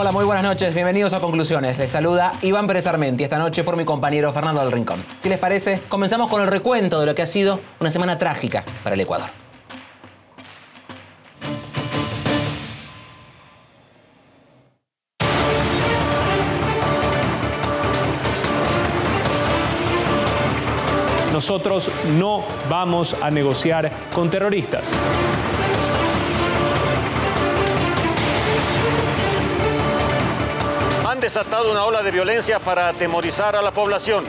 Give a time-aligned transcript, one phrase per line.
[0.00, 0.74] Hola, muy buenas noches.
[0.74, 1.76] Bienvenidos a Conclusiones.
[1.76, 5.04] Les saluda Iván Pérez Armenti esta noche por mi compañero Fernando del Rincón.
[5.18, 8.62] Si les parece, comenzamos con el recuento de lo que ha sido una semana trágica
[8.84, 9.28] para el Ecuador.
[21.32, 24.92] Nosotros no vamos a negociar con terroristas.
[31.28, 34.24] Desatado una ola de violencia para atemorizar a la población.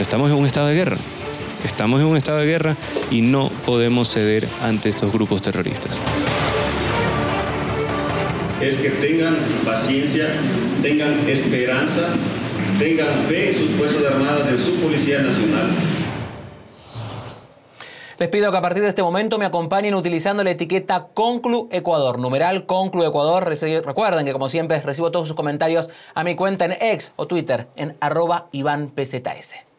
[0.00, 0.96] Estamos en un estado de guerra.
[1.62, 2.74] Estamos en un estado de guerra
[3.10, 6.00] y no podemos ceder ante estos grupos terroristas.
[8.62, 10.26] Es que tengan paciencia,
[10.80, 12.08] tengan esperanza,
[12.78, 15.68] tengan fe en sus Fuerzas Armadas, en su Policía Nacional.
[18.22, 22.20] Les pido que a partir de este momento me acompañen utilizando la etiqueta Conclu Ecuador,
[22.20, 23.44] numeral Conclu Ecuador.
[23.84, 27.66] Recuerden que como siempre recibo todos sus comentarios a mi cuenta en X o Twitter
[27.74, 29.71] en arroba IvánPZS.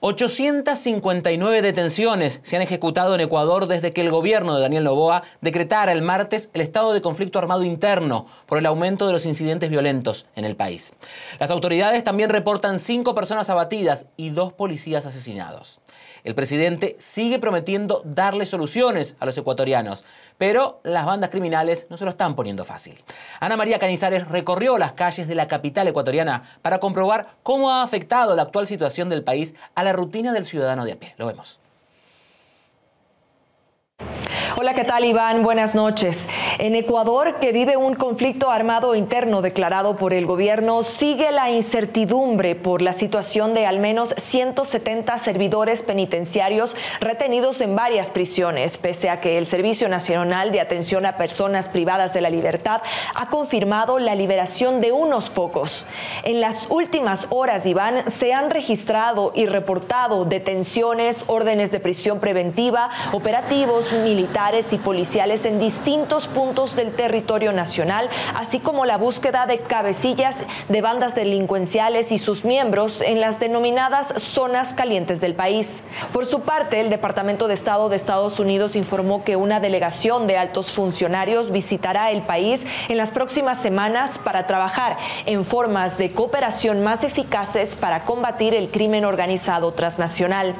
[0.00, 5.92] 859 detenciones se han ejecutado en Ecuador desde que el gobierno de Daniel Novoa decretara
[5.92, 10.26] el martes el estado de conflicto armado interno por el aumento de los incidentes violentos
[10.36, 10.92] en el país.
[11.40, 15.80] Las autoridades también reportan cinco personas abatidas y dos policías asesinados.
[16.26, 20.04] El presidente sigue prometiendo darle soluciones a los ecuatorianos,
[20.38, 22.98] pero las bandas criminales no se lo están poniendo fácil.
[23.38, 28.34] Ana María Canizares recorrió las calles de la capital ecuatoriana para comprobar cómo ha afectado
[28.34, 31.14] la actual situación del país a la rutina del ciudadano de a pie.
[31.16, 31.60] Lo vemos.
[34.58, 35.42] Hola, ¿qué tal Iván?
[35.42, 36.26] Buenas noches.
[36.58, 42.54] En Ecuador, que vive un conflicto armado interno declarado por el gobierno, sigue la incertidumbre
[42.54, 49.20] por la situación de al menos 170 servidores penitenciarios retenidos en varias prisiones, pese a
[49.20, 52.80] que el Servicio Nacional de Atención a Personas Privadas de la Libertad
[53.14, 55.86] ha confirmado la liberación de unos pocos.
[56.22, 62.88] En las últimas horas, Iván, se han registrado y reportado detenciones, órdenes de prisión preventiva,
[63.12, 69.58] operativos militares, y policiales en distintos puntos del territorio nacional, así como la búsqueda de
[69.58, 70.36] cabecillas
[70.68, 75.82] de bandas delincuenciales y sus miembros en las denominadas zonas calientes del país.
[76.12, 80.38] Por su parte, el Departamento de Estado de Estados Unidos informó que una delegación de
[80.38, 86.82] altos funcionarios visitará el país en las próximas semanas para trabajar en formas de cooperación
[86.82, 90.54] más eficaces para combatir el crimen organizado transnacional.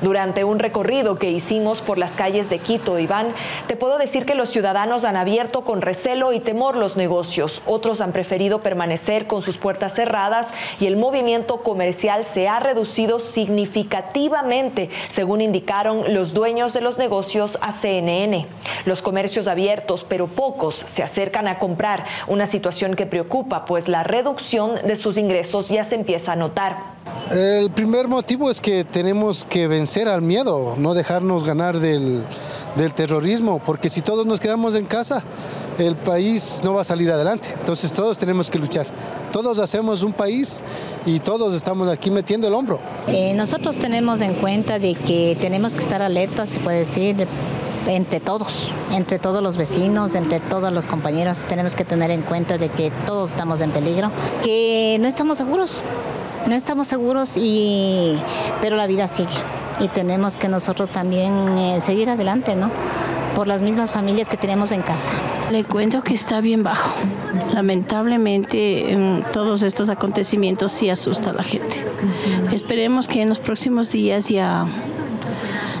[0.00, 3.28] Durante un recorrido que hicimos por las calles de Quito, Iván,
[3.66, 7.62] te puedo decir que los ciudadanos han abierto con recelo y temor los negocios.
[7.66, 10.48] Otros han preferido permanecer con sus puertas cerradas
[10.78, 17.58] y el movimiento comercial se ha reducido significativamente, según indicaron los dueños de los negocios
[17.60, 18.46] a CNN.
[18.84, 24.02] Los comercios abiertos, pero pocos, se acercan a comprar, una situación que preocupa, pues la
[24.02, 27.00] reducción de sus ingresos ya se empieza a notar.
[27.30, 32.24] El primer motivo es que tenemos que vencer al miedo, no dejarnos ganar del,
[32.76, 35.22] del terrorismo, porque si todos nos quedamos en casa,
[35.78, 37.48] el país no va a salir adelante.
[37.58, 38.86] Entonces todos tenemos que luchar.
[39.32, 40.60] Todos hacemos un país
[41.06, 42.80] y todos estamos aquí metiendo el hombro.
[43.06, 47.28] Eh, nosotros tenemos en cuenta de que tenemos que estar alertas, se puede decir,
[47.86, 52.58] entre todos, entre todos los vecinos, entre todos los compañeros, tenemos que tener en cuenta
[52.58, 54.10] de que todos estamos en peligro,
[54.42, 55.80] que no estamos seguros,
[56.46, 58.18] no estamos seguros y
[58.60, 59.28] pero la vida sigue
[59.80, 62.70] y tenemos que nosotros también eh, seguir adelante, ¿no?
[63.34, 65.10] por las mismas familias que tenemos en casa.
[65.50, 66.94] Le cuento que está bien bajo.
[67.54, 71.84] Lamentablemente todos estos acontecimientos sí asusta a la gente.
[72.52, 74.66] Esperemos que en los próximos días ya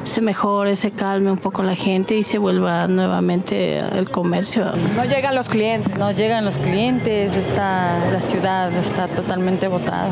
[0.04, 4.66] se mejore, se calme un poco la gente y se vuelva nuevamente el comercio.
[4.96, 5.96] No llegan los clientes.
[5.96, 10.10] No llegan los clientes, está la ciudad está totalmente botada.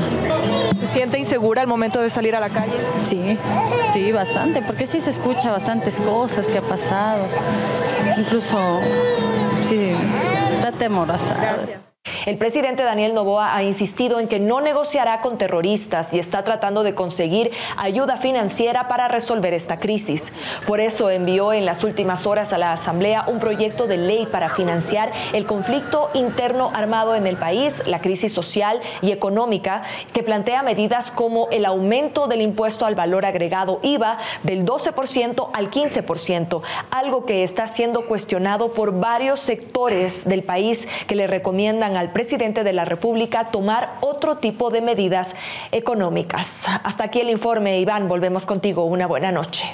[0.81, 2.75] ¿Se siente insegura al momento de salir a la calle?
[2.95, 3.39] Sí,
[3.93, 7.25] sí, bastante, porque sí se escucha bastantes cosas que ha pasado.
[8.19, 8.81] Incluso,
[9.63, 9.93] sí,
[10.55, 11.37] está temorosa.
[12.27, 16.83] El presidente Daniel Novoa ha insistido en que no negociará con terroristas y está tratando
[16.83, 20.33] de conseguir ayuda financiera para resolver esta crisis.
[20.67, 24.51] Por eso envió en las últimas horas a la Asamblea un proyecto de ley para
[24.51, 29.83] financiar el conflicto interno armado en el país, la crisis social y económica,
[30.13, 35.71] que plantea medidas como el aumento del impuesto al valor agregado IVA del 12% al
[35.71, 42.08] 15%, algo que está siendo cuestionado por varios sectores del país que le recomiendan al
[42.13, 45.35] presidente de la República tomar otro tipo de medidas
[45.73, 46.67] económicas.
[46.85, 48.09] Hasta aquí el informe, Iván.
[48.09, 48.85] Volvemos contigo.
[48.85, 49.65] Una buena noche.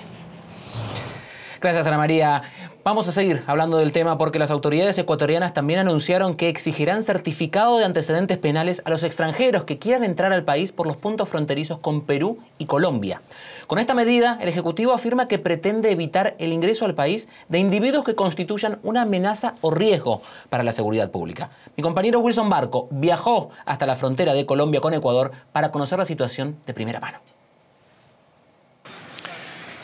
[1.61, 2.43] Gracias, Ana María.
[2.85, 7.79] Vamos a seguir hablando del tema porque las autoridades ecuatorianas también anunciaron que exigirán certificado
[7.79, 11.79] de antecedentes penales a los extranjeros que quieran entrar al país por los puntos fronterizos
[11.79, 13.23] con Perú y Colombia.
[13.69, 18.05] Con esta medida, el Ejecutivo afirma que pretende evitar el ingreso al país de individuos
[18.05, 20.21] que constituyan una amenaza o riesgo
[20.51, 21.49] para la seguridad pública.
[21.79, 26.05] Mi compañero Wilson Barco viajó hasta la frontera de Colombia con Ecuador para conocer la
[26.05, 27.17] situación de primera mano.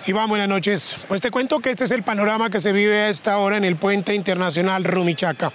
[0.06, 0.96] Iván, buenas noches.
[1.08, 3.64] Pues te cuento que este es el panorama que se vive a esta hora en
[3.64, 5.52] el puente internacional Rumichaca.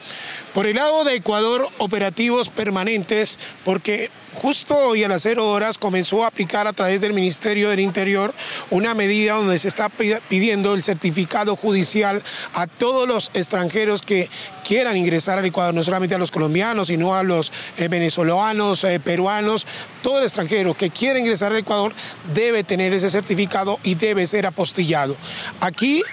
[0.53, 6.23] Por el lado de Ecuador, operativos permanentes, porque justo hoy a las cero horas comenzó
[6.23, 8.33] a aplicar a través del Ministerio del Interior
[8.69, 12.21] una medida donde se está pidiendo el certificado judicial
[12.53, 14.29] a todos los extranjeros que
[14.63, 18.99] quieran ingresar al Ecuador, no solamente a los colombianos, sino a los eh, venezolanos, eh,
[18.99, 19.65] peruanos,
[20.01, 21.93] todo el extranjero que quiera ingresar al Ecuador
[22.33, 25.15] debe tener ese certificado y debe ser apostillado.
[25.59, 26.03] Aquí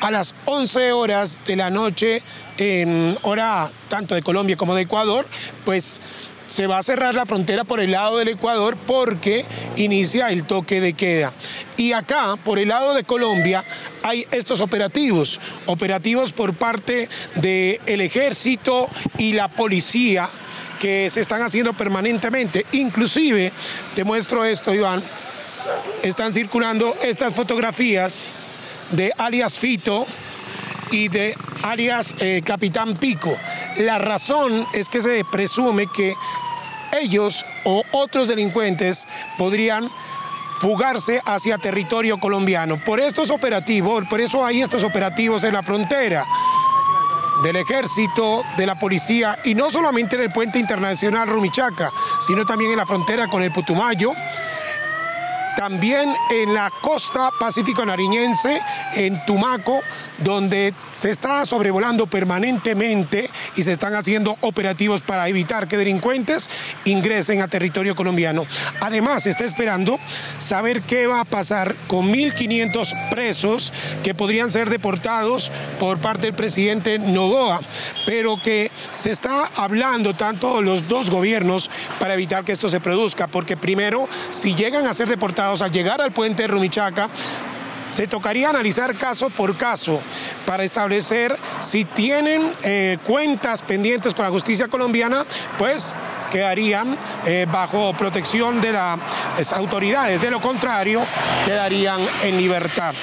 [0.00, 2.22] a las 11 horas de la noche,
[2.56, 5.26] en hora tanto de Colombia como de Ecuador,
[5.64, 6.00] pues
[6.48, 9.44] se va a cerrar la frontera por el lado del Ecuador porque
[9.76, 11.32] inicia el toque de queda.
[11.76, 13.64] Y acá, por el lado de Colombia,
[14.02, 20.28] hay estos operativos, operativos por parte del ejército y la policía
[20.80, 22.64] que se están haciendo permanentemente.
[22.72, 23.52] Inclusive,
[23.94, 25.02] te muestro esto, Iván,
[26.02, 28.30] están circulando estas fotografías
[28.90, 30.06] de alias Fito
[30.90, 33.36] y de alias eh, Capitán Pico.
[33.76, 36.14] La razón es que se presume que
[37.00, 39.06] ellos o otros delincuentes
[39.36, 39.90] podrían
[40.60, 42.82] fugarse hacia territorio colombiano.
[42.84, 46.24] Por estos operativos, por eso hay estos operativos en la frontera
[47.42, 52.72] del ejército, de la policía, y no solamente en el puente internacional Rumichaca, sino también
[52.72, 54.12] en la frontera con el Putumayo,
[55.58, 58.60] también en la costa pacífico nariñense,
[58.94, 59.80] en Tumaco,
[60.18, 66.48] donde se está sobrevolando permanentemente y se están haciendo operativos para evitar que delincuentes
[66.84, 68.46] ingresen a territorio colombiano.
[68.80, 69.98] Además, se está esperando
[70.38, 73.72] saber qué va a pasar con 1.500 presos
[74.04, 75.50] que podrían ser deportados
[75.80, 77.60] por parte del presidente Novoa,
[78.06, 81.68] pero que se está hablando tanto los dos gobiernos
[81.98, 86.00] para evitar que esto se produzca, porque primero, si llegan a ser deportados, al llegar
[86.02, 87.08] al puente de Rumichaca,
[87.90, 90.02] se tocaría analizar caso por caso
[90.44, 95.24] para establecer si tienen eh, cuentas pendientes con la justicia colombiana,
[95.56, 95.94] pues
[96.30, 100.20] quedarían eh, bajo protección de las autoridades.
[100.20, 101.02] De lo contrario,
[101.46, 102.94] quedarían en libertad.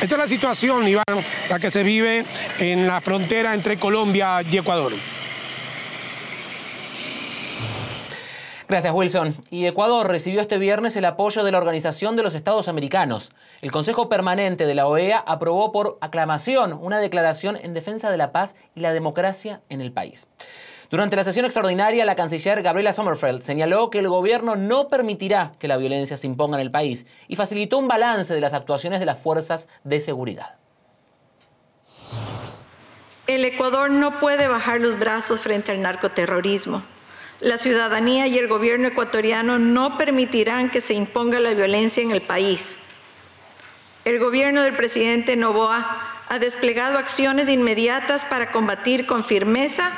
[0.00, 1.04] Esta es la situación, Iván,
[1.48, 2.24] la que se vive
[2.58, 4.92] en la frontera entre Colombia y Ecuador.
[8.72, 9.34] Gracias, Wilson.
[9.50, 13.30] Y Ecuador recibió este viernes el apoyo de la Organización de los Estados Americanos.
[13.60, 18.32] El Consejo Permanente de la OEA aprobó por aclamación una declaración en defensa de la
[18.32, 20.26] paz y la democracia en el país.
[20.88, 25.68] Durante la sesión extraordinaria, la canciller Gabriela Sommerfeld señaló que el gobierno no permitirá que
[25.68, 29.06] la violencia se imponga en el país y facilitó un balance de las actuaciones de
[29.06, 30.56] las fuerzas de seguridad.
[33.26, 36.82] El Ecuador no puede bajar los brazos frente al narcoterrorismo.
[37.42, 42.20] La ciudadanía y el gobierno ecuatoriano no permitirán que se imponga la violencia en el
[42.20, 42.76] país.
[44.04, 49.90] El gobierno del presidente Novoa ha desplegado acciones inmediatas para combatir con firmeza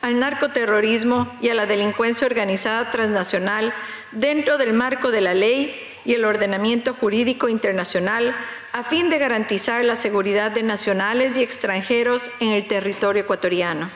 [0.00, 3.74] al narcoterrorismo y a la delincuencia organizada transnacional
[4.12, 8.32] dentro del marco de la ley y el ordenamiento jurídico internacional
[8.72, 13.90] a fin de garantizar la seguridad de nacionales y extranjeros en el territorio ecuatoriano.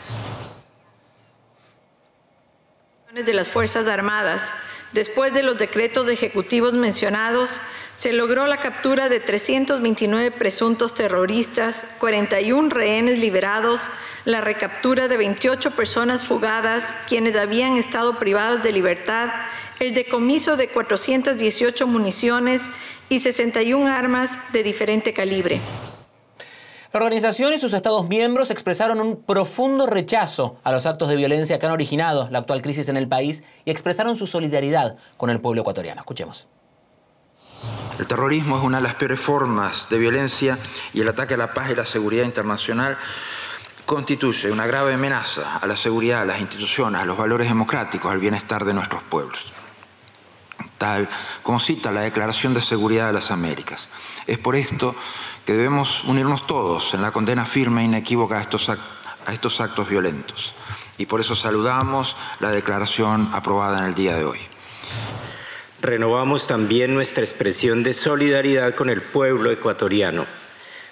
[3.25, 4.53] De las Fuerzas Armadas.
[4.93, 7.61] Después de los decretos ejecutivos mencionados,
[7.95, 13.89] se logró la captura de 329 presuntos terroristas, 41 rehenes liberados,
[14.27, 19.31] la recaptura de 28 personas fugadas, quienes habían estado privadas de libertad,
[19.81, 22.69] el decomiso de 418 municiones
[23.09, 25.61] y 61 armas de diferente calibre.
[26.93, 31.59] La organización y sus Estados miembros expresaron un profundo rechazo a los actos de violencia
[31.59, 35.41] que han originado la actual crisis en el país y expresaron su solidaridad con el
[35.41, 36.01] pueblo ecuatoriano.
[36.01, 36.47] Escuchemos.
[37.99, 40.59] El terrorismo es una de las peores formas de violencia
[40.93, 42.97] y el ataque a la paz y la seguridad internacional
[43.87, 48.19] constituye una grave amenaza a la seguridad, a las instituciones, a los valores democráticos, al
[48.19, 49.47] bienestar de nuestros pueblos.
[50.77, 51.09] Tal
[51.43, 53.89] como cita la Declaración de Seguridad de las Américas.
[54.27, 54.95] Es por esto
[55.47, 59.89] que debemos unirnos todos en la condena firme e inequívoca a estos, a estos actos
[59.89, 60.55] violentos.
[60.99, 64.41] Y por eso saludamos la declaración aprobada en el día de hoy.
[65.81, 70.27] Renovamos también nuestra expresión de solidaridad con el pueblo ecuatoriano,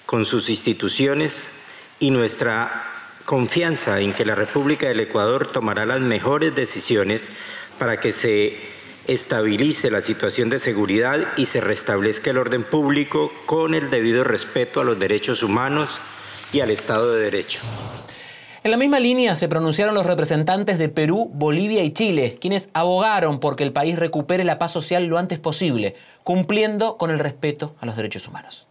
[0.06, 1.50] con sus instituciones
[1.98, 2.84] y nuestra
[3.24, 7.30] confianza en que la República del Ecuador tomará las mejores decisiones
[7.78, 8.73] para que se
[9.06, 14.80] estabilice la situación de seguridad y se restablezca el orden público con el debido respeto
[14.80, 16.00] a los derechos humanos
[16.52, 17.60] y al Estado de Derecho.
[18.62, 23.38] En la misma línea se pronunciaron los representantes de Perú, Bolivia y Chile, quienes abogaron
[23.38, 27.76] por que el país recupere la paz social lo antes posible, cumpliendo con el respeto
[27.80, 28.66] a los derechos humanos.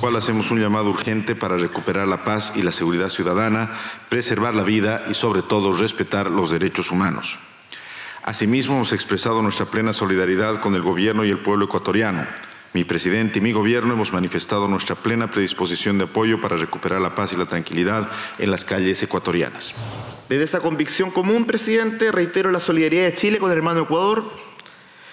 [0.00, 3.74] Cual hacemos un llamado urgente para recuperar la paz y la seguridad ciudadana,
[4.08, 7.38] preservar la vida y sobre todo respetar los derechos humanos.
[8.28, 12.26] Asimismo, hemos expresado nuestra plena solidaridad con el Gobierno y el pueblo ecuatoriano.
[12.74, 17.14] Mi presidente y mi Gobierno hemos manifestado nuestra plena predisposición de apoyo para recuperar la
[17.14, 18.06] paz y la tranquilidad
[18.38, 19.72] en las calles ecuatorianas.
[20.28, 24.30] Desde esta convicción común, presidente, reitero la solidaridad de Chile con el hermano Ecuador,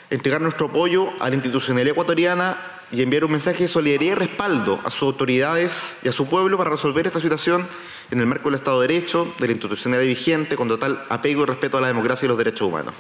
[0.10, 2.58] entregar nuestro apoyo a la institucionalidad ecuatoriana
[2.92, 6.58] y enviar un mensaje de solidaridad y respaldo a sus autoridades y a su pueblo
[6.58, 7.66] para resolver esta situación
[8.12, 11.46] en el marco del Estado de Derecho, de la institucionalidad vigente, con total apego y
[11.46, 12.94] respeto a la democracia y los derechos humanos.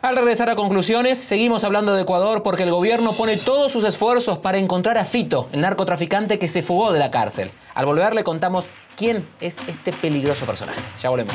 [0.00, 4.38] Al regresar a conclusiones, seguimos hablando de Ecuador porque el gobierno pone todos sus esfuerzos
[4.38, 7.50] para encontrar a Fito, el narcotraficante que se fugó de la cárcel.
[7.74, 10.80] Al volver le contamos quién es este peligroso personaje.
[11.02, 11.34] Ya volvemos.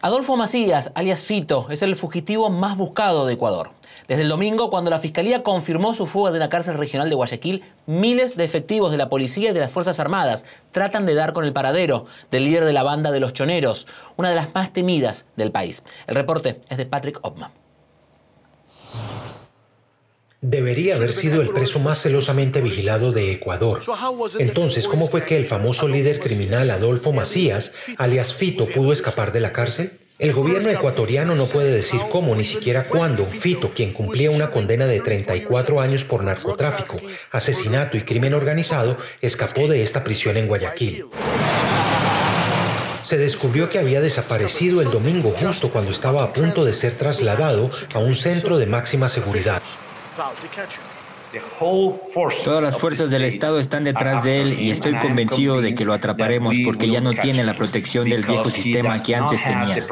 [0.00, 3.70] Adolfo Macías, alias Fito, es el fugitivo más buscado de Ecuador.
[4.06, 7.64] Desde el domingo, cuando la Fiscalía confirmó su fuga de la cárcel regional de Guayaquil,
[7.86, 11.44] miles de efectivos de la policía y de las Fuerzas Armadas tratan de dar con
[11.44, 15.24] el paradero del líder de la banda de los choneros, una de las más temidas
[15.34, 15.82] del país.
[16.06, 17.65] El reporte es de Patrick Opman.
[20.42, 23.82] Debería haber sido el preso más celosamente vigilado de Ecuador.
[24.38, 29.40] Entonces, ¿cómo fue que el famoso líder criminal Adolfo Macías, alias Fito, pudo escapar de
[29.40, 29.92] la cárcel?
[30.18, 34.86] El gobierno ecuatoriano no puede decir cómo ni siquiera cuándo Fito, quien cumplía una condena
[34.86, 36.98] de 34 años por narcotráfico,
[37.32, 41.06] asesinato y crimen organizado, escapó de esta prisión en Guayaquil.
[43.02, 47.70] Se descubrió que había desaparecido el domingo justo cuando estaba a punto de ser trasladado
[47.94, 49.62] a un centro de máxima seguridad.
[52.44, 55.92] Todas las fuerzas del Estado están detrás de él y estoy convencido de que lo
[55.92, 59.86] atraparemos porque ya no tiene la protección del viejo sistema que antes tenía.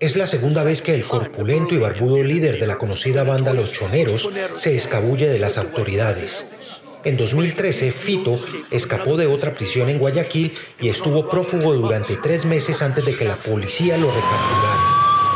[0.00, 3.72] Es la segunda vez que el corpulento y barbudo líder de la conocida banda Los
[3.72, 6.48] Choneros se escabulle de las autoridades.
[7.04, 8.36] En 2013, Fito
[8.70, 13.24] escapó de otra prisión en Guayaquil y estuvo prófugo durante tres meses antes de que
[13.24, 14.89] la policía lo recapturara.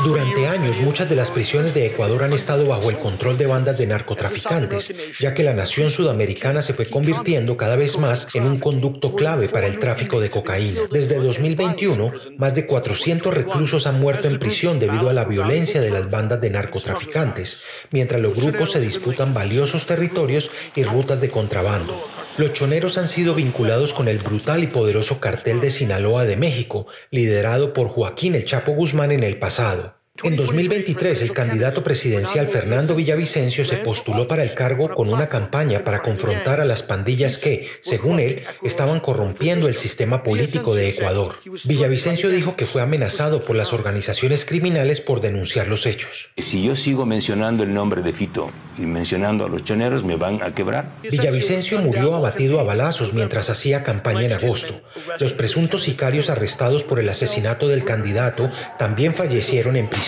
[0.04, 3.78] Durante años, muchas de las prisiones de Ecuador han estado bajo el control de bandas
[3.78, 8.58] de narcotraficantes, ya que la nación sudamericana se fue convirtiendo cada vez más en un
[8.58, 10.82] conducto clave para el tráfico de cocaína.
[10.90, 15.90] Desde 2021, más de 400 reclusos han muerto en prisión debido a la violencia de
[15.90, 22.24] las bandas de narcotraficantes, mientras los grupos se disputan valiosos territorios y rutas de contrabando.
[22.36, 26.88] Los choneros han sido vinculados con el brutal y poderoso cartel de Sinaloa de México,
[27.12, 29.94] liderado por Joaquín El Chapo Guzmán en el pasado.
[30.23, 35.83] En 2023, el candidato presidencial Fernando Villavicencio se postuló para el cargo con una campaña
[35.83, 41.35] para confrontar a las pandillas que, según él, estaban corrompiendo el sistema político de Ecuador.
[41.64, 46.30] Villavicencio dijo que fue amenazado por las organizaciones criminales por denunciar los hechos.
[46.38, 50.44] Si yo sigo mencionando el nombre de Fito y mencionando a los choneros, me van
[50.44, 50.92] a quebrar.
[51.02, 54.80] Villavicencio murió abatido a balazos mientras hacía campaña en agosto.
[55.18, 60.03] Los presuntos sicarios arrestados por el asesinato del candidato también fallecieron en prisión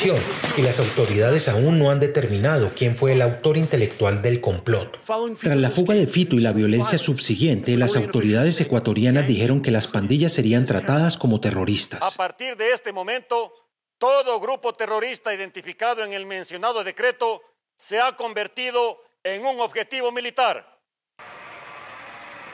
[0.56, 5.00] y las autoridades aún no han determinado quién fue el autor intelectual del complot.
[5.40, 9.86] Tras la fuga de Fito y la violencia subsiguiente, las autoridades ecuatorianas dijeron que las
[9.86, 12.02] pandillas serían tratadas como terroristas.
[12.02, 13.52] A partir de este momento,
[13.96, 17.40] todo grupo terrorista identificado en el mencionado decreto
[17.78, 20.75] se ha convertido en un objetivo militar.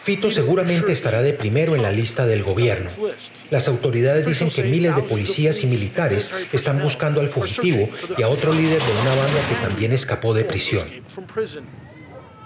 [0.02, 2.90] Fito seguramente estará de primero en la lista del gobierno.
[3.50, 8.28] Las autoridades dicen que miles de policías y militares están buscando al fugitivo y a
[8.28, 10.88] otro líder de una banda que también escapó de prisión.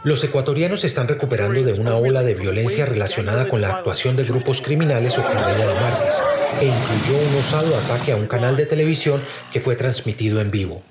[0.05, 4.61] Los ecuatorianos están recuperando de una ola de violencia relacionada con la actuación de grupos
[4.61, 6.15] criminales ocurrida el martes,
[6.61, 10.83] que incluyó un osado ataque a un canal de televisión que fue transmitido en vivo.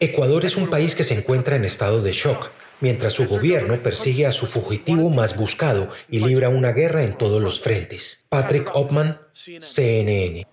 [0.00, 4.26] Ecuador es un país que se encuentra en estado de shock mientras su gobierno persigue
[4.26, 8.24] a su fugitivo más buscado y libra una guerra en todos los frentes.
[8.28, 10.46] Patrick Opman, CNN.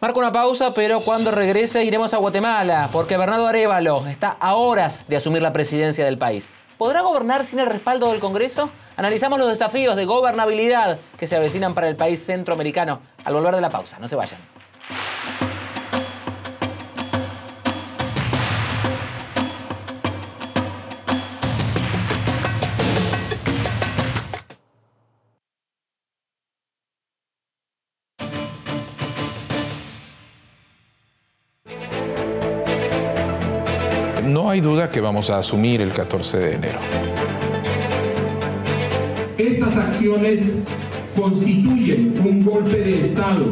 [0.00, 5.04] Marco una pausa, pero cuando regrese iremos a Guatemala, porque Bernardo Arevalo está a horas
[5.06, 6.50] de asumir la presidencia del país.
[6.76, 8.68] ¿Podrá gobernar sin el respaldo del Congreso?
[8.96, 13.60] Analizamos los desafíos de gobernabilidad que se avecinan para el país centroamericano al volver de
[13.60, 14.00] la pausa.
[14.00, 14.40] No se vayan.
[34.52, 36.78] Hay duda que vamos a asumir el 14 de enero.
[39.38, 40.42] Estas acciones
[41.16, 43.50] constituyen un golpe de Estado.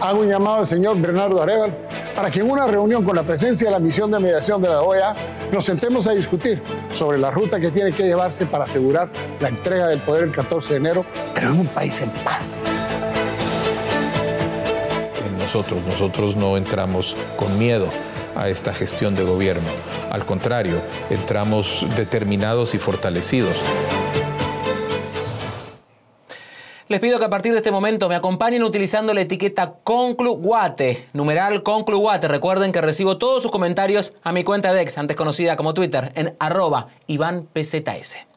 [0.00, 1.76] Hago un llamado al señor Bernardo Areval
[2.14, 4.80] para que en una reunión con la presencia de la misión de mediación de la
[4.80, 5.14] OEA
[5.52, 9.88] nos sentemos a discutir sobre la ruta que tiene que llevarse para asegurar la entrega
[9.88, 12.62] del poder el 14 de enero, pero en un país en paz
[15.56, 15.84] nosotros.
[15.86, 17.88] Nosotros no entramos con miedo
[18.34, 19.68] a esta gestión de gobierno.
[20.10, 23.56] Al contrario, entramos determinados y fortalecidos.
[26.88, 31.62] Les pido que a partir de este momento me acompañen utilizando la etiqueta Concluguate, numeral
[31.62, 32.28] Concluguate.
[32.28, 36.12] Recuerden que recibo todos sus comentarios a mi cuenta de ex, antes conocida como Twitter,
[36.14, 38.35] en arroba IvánPZS.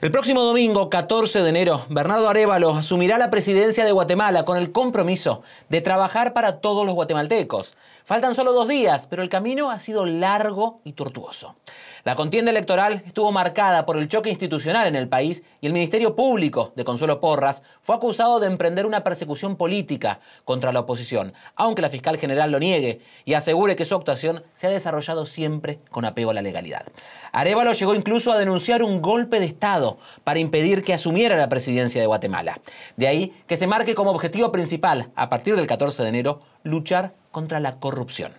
[0.00, 4.72] El próximo domingo, 14 de enero, Bernardo Arevalo asumirá la presidencia de Guatemala con el
[4.72, 7.76] compromiso de trabajar para todos los guatemaltecos.
[8.04, 11.56] Faltan solo dos días, pero el camino ha sido largo y tortuoso.
[12.02, 16.16] La contienda electoral estuvo marcada por el choque institucional en el país y el Ministerio
[16.16, 21.82] Público de Consuelo Porras fue acusado de emprender una persecución política contra la oposición, aunque
[21.82, 26.06] la fiscal general lo niegue y asegure que su actuación se ha desarrollado siempre con
[26.06, 26.86] apego a la legalidad.
[27.32, 32.00] Arevalo llegó incluso a denunciar un golpe de Estado para impedir que asumiera la presidencia
[32.00, 32.60] de Guatemala.
[32.96, 37.14] De ahí que se marque como objetivo principal, a partir del 14 de enero, luchar
[37.30, 38.32] contra la corrupción.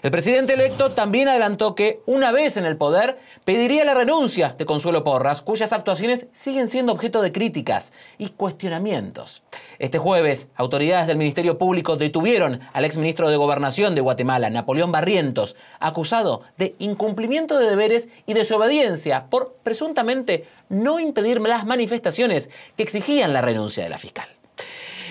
[0.00, 4.64] El presidente electo también adelantó que, una vez en el poder, pediría la renuncia de
[4.64, 9.42] Consuelo Porras, cuyas actuaciones siguen siendo objeto de críticas y cuestionamientos.
[9.80, 15.56] Este jueves, autoridades del Ministerio Público detuvieron al exministro de Gobernación de Guatemala, Napoleón Barrientos,
[15.80, 23.32] acusado de incumplimiento de deberes y desobediencia por presuntamente no impedir las manifestaciones que exigían
[23.32, 24.37] la renuncia de la fiscal.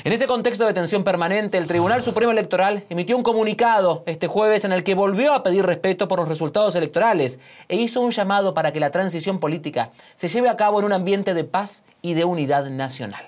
[0.03, 4.63] En ese contexto de tensión permanente, el Tribunal Supremo Electoral emitió un comunicado este jueves
[4.63, 8.53] en el que volvió a pedir respeto por los resultados electorales e hizo un llamado
[8.53, 12.13] para que la transición política se lleve a cabo en un ambiente de paz y
[12.13, 13.25] de unidad nacional.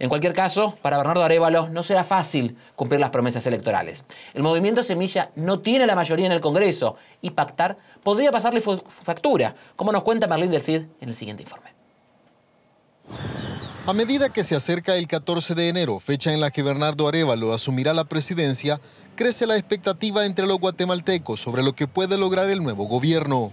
[0.00, 4.04] En cualquier caso, para Bernardo Arevalo no será fácil cumplir las promesas electorales.
[4.34, 9.54] El movimiento Semilla no tiene la mayoría en el Congreso y pactar podría pasarle factura,
[9.76, 11.70] como nos cuenta Marlene del Cid en el siguiente informe.
[13.84, 17.52] A medida que se acerca el 14 de enero, fecha en la que Bernardo Arevalo
[17.52, 18.80] asumirá la presidencia,
[19.16, 23.52] crece la expectativa entre los guatemaltecos sobre lo que puede lograr el nuevo gobierno.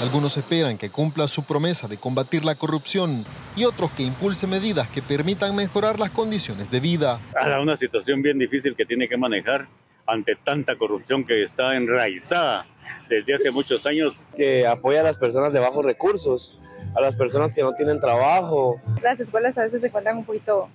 [0.00, 4.88] Algunos esperan que cumpla su promesa de combatir la corrupción y otros que impulse medidas
[4.88, 7.20] que permitan mejorar las condiciones de vida.
[7.38, 9.68] Es una situación bien difícil que tiene que manejar
[10.06, 12.66] ante tanta corrupción que está enraizada
[13.10, 14.30] desde hace muchos años.
[14.34, 16.58] Que apoya a las personas de bajos recursos,
[16.94, 18.80] a las personas que no tienen trabajo.
[19.02, 20.68] Las escuelas a veces se encuentran un poquito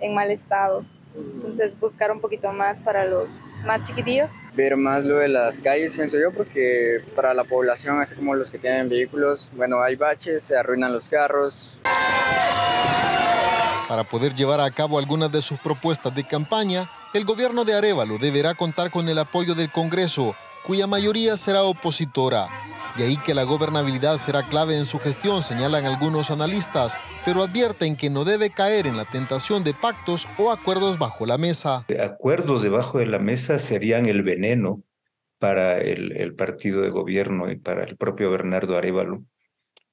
[0.00, 0.84] en mal estado.
[1.16, 4.30] Entonces buscar un poquito más para los más chiquitillos.
[4.54, 8.50] Ver más lo de las calles, pienso yo, porque para la población, así como los
[8.50, 11.78] que tienen vehículos, bueno, hay baches, se arruinan los carros.
[13.88, 18.18] Para poder llevar a cabo algunas de sus propuestas de campaña, el gobierno de Arevalo
[18.18, 20.34] deberá contar con el apoyo del Congreso,
[20.66, 22.48] cuya mayoría será opositora.
[22.96, 27.94] De ahí que la gobernabilidad será clave en su gestión, señalan algunos analistas, pero advierten
[27.94, 31.84] que no debe caer en la tentación de pactos o acuerdos bajo la mesa.
[32.02, 34.82] Acuerdos debajo de la mesa serían el veneno
[35.38, 39.24] para el, partido de gobierno y para el propio Bernardo Arevalo,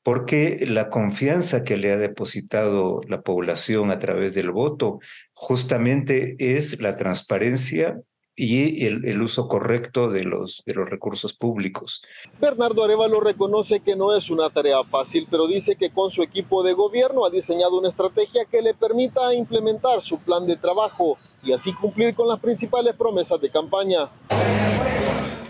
[0.01, 4.99] porque la confianza que le ha depositado la población a través del voto
[5.33, 7.99] justamente es la transparencia
[8.35, 12.01] y el, uso correcto de los, de los recursos públicos.
[12.41, 16.63] Bernardo Arevalo reconoce que no es una tarea fácil, pero dice que con su equipo
[16.63, 21.51] de gobierno ha diseñado una estrategia que le permita implementar su plan de trabajo y
[21.51, 24.09] así cumplir con las principales promesas de campaña.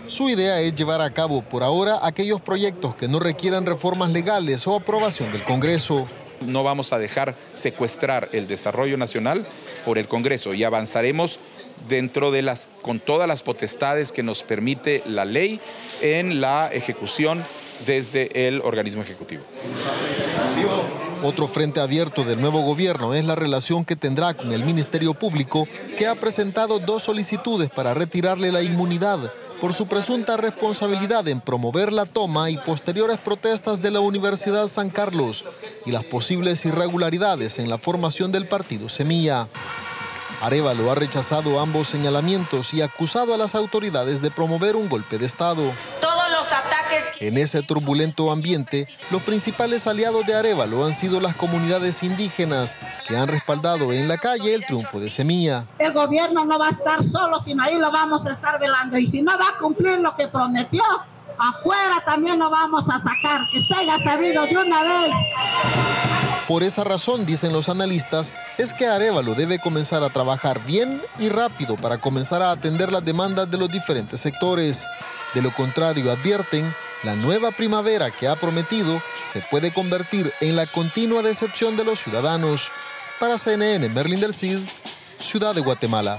[0.06, 4.66] Su idea es llevar a cabo por ahora aquellos proyectos que no requieran reformas legales
[4.66, 6.06] o aprobación del Congreso.
[6.42, 9.46] No vamos a dejar secuestrar el desarrollo nacional
[9.86, 11.38] por el Congreso y avanzaremos
[11.88, 15.60] dentro de las, con todas las potestades que nos permite la ley
[16.00, 17.44] en la ejecución
[17.86, 19.42] desde el organismo ejecutivo.
[21.22, 25.66] Otro frente abierto del nuevo gobierno es la relación que tendrá con el Ministerio Público,
[25.96, 31.92] que ha presentado dos solicitudes para retirarle la inmunidad por su presunta responsabilidad en promover
[31.92, 35.46] la toma y posteriores protestas de la Universidad San Carlos
[35.86, 39.48] y las posibles irregularidades en la formación del partido Semilla.
[40.44, 45.24] Arevalo ha rechazado ambos señalamientos y acusado a las autoridades de promover un golpe de
[45.24, 45.72] Estado.
[46.02, 47.02] Todos los ataques.
[47.18, 52.76] En ese turbulento ambiente, los principales aliados de Arevalo han sido las comunidades indígenas
[53.08, 55.64] que han respaldado en la calle el triunfo de Semilla.
[55.78, 58.98] El gobierno no va a estar solo, sino ahí lo vamos a estar velando.
[58.98, 60.84] Y si no va a cumplir lo que prometió,
[61.38, 63.40] afuera también lo vamos a sacar.
[63.50, 65.14] Que esté ya sabido de una vez.
[66.46, 71.30] Por esa razón, dicen los analistas, es que Arevalo debe comenzar a trabajar bien y
[71.30, 74.86] rápido para comenzar a atender las demandas de los diferentes sectores.
[75.32, 80.66] De lo contrario, advierten, la nueva primavera que ha prometido se puede convertir en la
[80.66, 82.70] continua decepción de los ciudadanos.
[83.18, 84.58] Para CNN, Merlin del Cid,
[85.18, 86.18] Ciudad de Guatemala.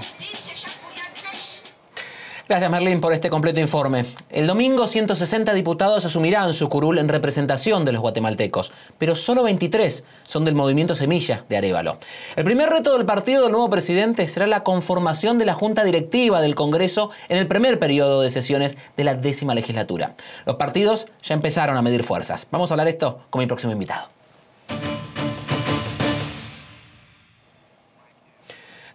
[2.48, 4.04] Gracias, Merlín, por este completo informe.
[4.30, 10.04] El domingo, 160 diputados asumirán su curul en representación de los guatemaltecos, pero solo 23
[10.22, 11.98] son del movimiento Semilla de Arevalo.
[12.36, 16.40] El primer reto del partido del nuevo presidente será la conformación de la Junta Directiva
[16.40, 20.14] del Congreso en el primer periodo de sesiones de la décima legislatura.
[20.44, 22.46] Los partidos ya empezaron a medir fuerzas.
[22.52, 24.15] Vamos a hablar esto con mi próximo invitado.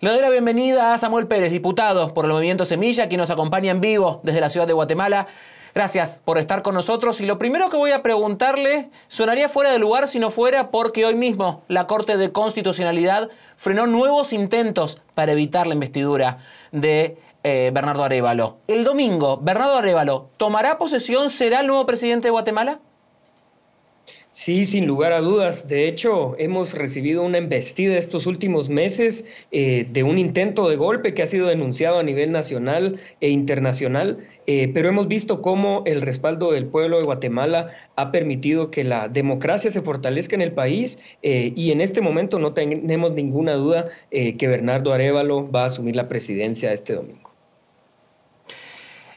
[0.01, 3.69] Le doy la bienvenida a Samuel Pérez, diputado por el Movimiento Semilla, quien nos acompaña
[3.69, 5.27] en vivo desde la ciudad de Guatemala.
[5.75, 7.21] Gracias por estar con nosotros.
[7.21, 11.05] Y lo primero que voy a preguntarle sonaría fuera de lugar si no fuera porque
[11.05, 16.39] hoy mismo la Corte de Constitucionalidad frenó nuevos intentos para evitar la investidura
[16.71, 18.57] de eh, Bernardo Arevalo.
[18.65, 21.29] El domingo, Bernardo Arevalo, ¿tomará posesión?
[21.29, 22.79] ¿Será el nuevo presidente de Guatemala?
[24.33, 25.67] Sí, sin lugar a dudas.
[25.67, 31.13] De hecho, hemos recibido una embestida estos últimos meses eh, de un intento de golpe
[31.13, 36.01] que ha sido denunciado a nivel nacional e internacional, eh, pero hemos visto cómo el
[36.01, 41.03] respaldo del pueblo de Guatemala ha permitido que la democracia se fortalezca en el país
[41.23, 45.97] eh, y en este momento no tenemos ninguna duda que Bernardo Arevalo va a asumir
[45.97, 47.20] la presidencia este domingo.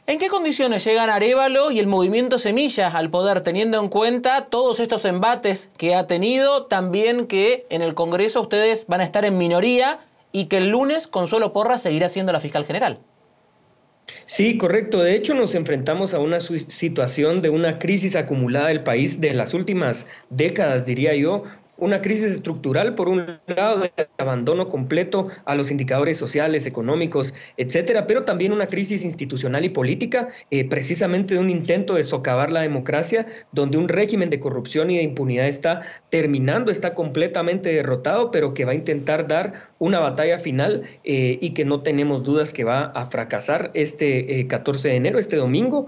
[0.06, 4.78] ¿En qué condiciones llegan Arevalo y el movimiento Semillas al poder, teniendo en cuenta todos
[4.78, 9.38] estos embates que ha tenido, también que en el Congreso ustedes van a estar en
[9.38, 12.98] minoría y que el lunes Consuelo Porra seguirá siendo la fiscal general?
[14.26, 15.00] Sí, correcto.
[15.00, 19.54] De hecho, nos enfrentamos a una situación de una crisis acumulada del país de las
[19.54, 21.44] últimas décadas, diría yo,
[21.76, 28.06] una crisis estructural, por un lado, de abandono completo a los indicadores sociales, económicos, etcétera,
[28.06, 32.62] pero también una crisis institucional y política, eh, precisamente de un intento de socavar la
[32.62, 38.54] democracia, donde un régimen de corrupción y de impunidad está terminando, está completamente derrotado, pero
[38.54, 42.64] que va a intentar dar una batalla final eh, y que no tenemos dudas que
[42.64, 45.86] va a fracasar este 14 eh, de enero, este domingo,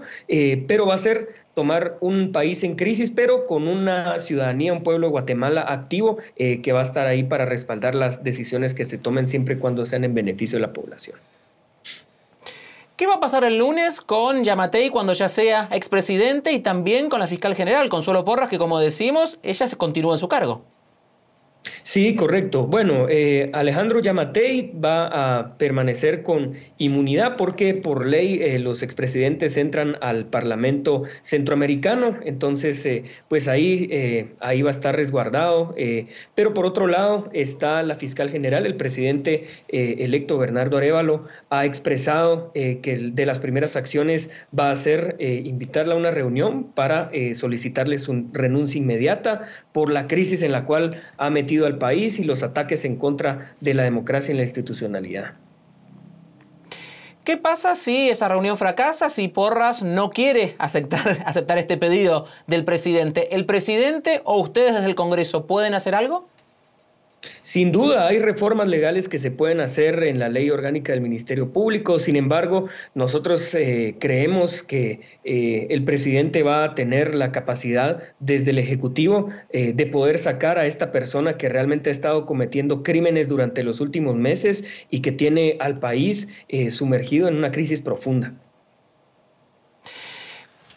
[0.67, 5.07] pero va a ser tomar un país en crisis, pero con una ciudadanía, un pueblo
[5.07, 8.99] de Guatemala activo eh, que va a estar ahí para respaldar las decisiones que se
[8.99, 11.17] tomen siempre y cuando sean en beneficio de la población.
[12.95, 17.19] ¿Qué va a pasar el lunes con Yamatei cuando ya sea expresidente y también con
[17.19, 20.61] la fiscal general, Consuelo Porras, que como decimos, ella se continúa en su cargo?
[21.87, 22.67] Sí, correcto.
[22.67, 29.55] Bueno, eh, Alejandro Yamatei va a permanecer con inmunidad porque por ley eh, los expresidentes
[29.55, 35.75] entran al Parlamento centroamericano, entonces eh, pues ahí, ahí va a estar resguardado.
[36.35, 42.51] pero por otro lado está la fiscal general, el presidente electo Bernardo Arevalo, ha expresado
[42.53, 48.27] que de las primeras acciones va a ser invitarla a una reunión para solicitarle su
[48.33, 52.85] renuncia inmediata por la crisis en la cual ha metido al país y los ataques
[52.85, 55.33] en contra de la democracia y la institucionalidad.
[57.23, 62.63] ¿Qué pasa si esa reunión fracasa, si Porras no quiere aceptar, aceptar este pedido del
[62.63, 63.35] presidente?
[63.35, 66.29] ¿El presidente o ustedes desde el Congreso pueden hacer algo?
[67.47, 71.53] Sin duda, hay reformas legales que se pueden hacer en la ley orgánica del Ministerio
[71.53, 71.97] Público.
[71.97, 78.51] Sin embargo, nosotros eh, creemos que eh, el presidente va a tener la capacidad desde
[78.51, 83.29] el Ejecutivo eh, de poder sacar a esta persona que realmente ha estado cometiendo crímenes
[83.29, 86.27] durante los últimos meses y que tiene al país
[86.69, 88.33] sumergido en una crisis profunda.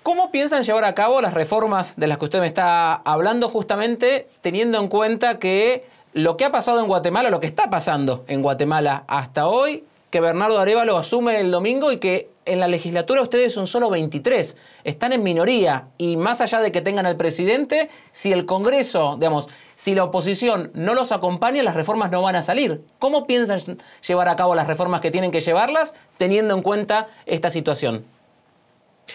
[0.04, 4.28] ¿Cómo piensan llevar a cabo las reformas de las que usted me está hablando justamente
[4.40, 8.42] teniendo en cuenta que lo que ha pasado en Guatemala, lo que está pasando en
[8.42, 13.52] Guatemala hasta hoy, que Bernardo Arevalo asume el domingo y que en la legislatura ustedes
[13.52, 18.32] son solo 23, están en minoría y más allá de que tengan al presidente, si
[18.32, 22.82] el Congreso, digamos, si la oposición no los acompaña, las reformas no van a salir.
[22.98, 27.50] ¿Cómo piensan llevar a cabo las reformas que tienen que llevarlas teniendo en cuenta esta
[27.50, 28.04] situación?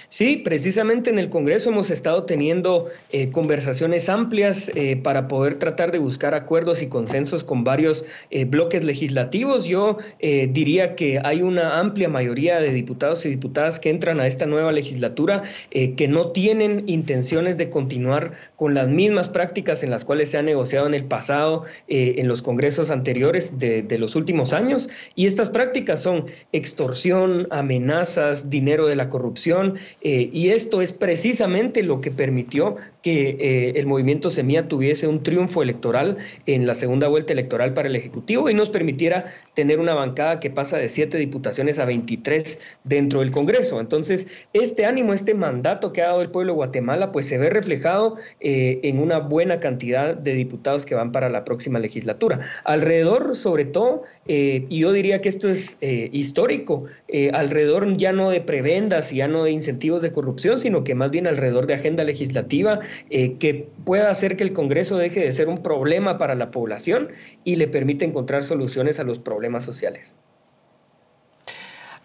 [0.10, 5.92] Sí, precisamente en el Congreso hemos estado teniendo eh, conversaciones amplias eh, para poder tratar
[5.92, 9.66] de buscar acuerdos y consensos con varios eh, bloques legislativos.
[9.66, 14.46] Yo diría que hay una amplia mayoría de diputados y diputadas que entran a esta
[14.46, 20.30] nueva legislatura que no tienen intenciones de continuar con las mismas prácticas en las cuales
[20.30, 24.90] se ha negociado en el pasado, en los congresos anteriores de, de los últimos años.
[25.16, 31.84] Y estas prácticas son extorsión, amenazas, dinero de la corrupción eh, y esto es precisamente
[31.84, 37.08] lo que permitió que eh, el movimiento Semilla tuviese un triunfo electoral en la segunda
[37.08, 41.20] vuelta electoral para el Ejecutivo y nos permitiera tener una bancada que pasa de siete
[41.20, 43.80] diputaciones a 23 dentro del Congreso.
[43.80, 47.52] Entonces, este ánimo, este mandato que ha dado el pueblo de Guatemala, pues se ve
[47.52, 52.39] reflejado eh, en una buena cantidad de diputados que van para la próxima legislatura.
[52.63, 56.86] Alrededor, sobre todo, y yo diría que esto es histórico,
[57.34, 61.12] alrededor ya no de prebendas y ya no de incentivos de corrupción, sino que más
[61.12, 62.80] bien alrededor de agenda legislativa
[63.10, 67.10] eh, que pueda hacer que el Congreso deje de ser un problema para la población
[67.44, 70.16] y le permite encontrar soluciones a los problemas sociales.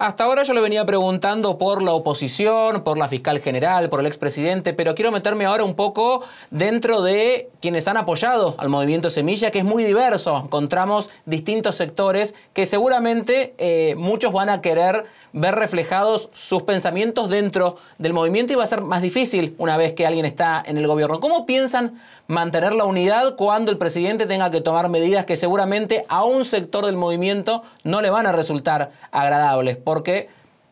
[0.01, 4.07] Hasta ahora yo le venía preguntando por la oposición, por la fiscal general, por el
[4.07, 9.51] expresidente, pero quiero meterme ahora un poco dentro de quienes han apoyado al movimiento Semilla,
[9.51, 10.39] que es muy diverso.
[10.43, 17.77] Encontramos distintos sectores que seguramente eh, muchos van a querer ver reflejados sus pensamientos dentro
[17.99, 20.87] del movimiento y va a ser más difícil una vez que alguien está en el
[20.87, 21.21] gobierno.
[21.21, 26.25] ¿Cómo piensan mantener la unidad cuando el presidente tenga que tomar medidas que seguramente a
[26.25, 29.77] un sector del movimiento no le van a resultar agradables?
[29.77, 30.29] Porque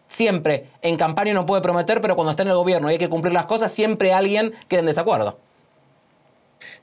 [0.08, 3.08] siempre en campaña no puede prometer, pero cuando está en el gobierno y hay que
[3.08, 5.38] cumplir las cosas, siempre alguien queda en desacuerdo.